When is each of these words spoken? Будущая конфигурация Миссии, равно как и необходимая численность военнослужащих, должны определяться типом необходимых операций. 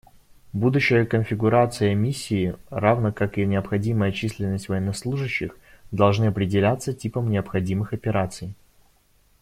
Будущая 0.53 1.05
конфигурация 1.05 1.93
Миссии, 1.93 2.55
равно 2.71 3.13
как 3.13 3.37
и 3.37 3.45
необходимая 3.45 4.11
численность 4.11 4.67
военнослужащих, 4.67 5.55
должны 5.91 6.25
определяться 6.25 6.91
типом 6.91 7.29
необходимых 7.29 7.93
операций. 7.93 8.55